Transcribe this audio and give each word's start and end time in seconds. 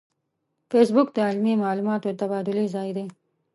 فېسبوک 0.69 1.07
د 1.13 1.17
علمي 1.27 1.53
معلوماتو 1.63 2.07
د 2.09 2.13
تبادلې 2.21 2.65
ځای 2.75 2.89
دی 2.97 3.05